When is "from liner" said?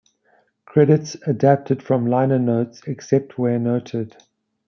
1.83-2.39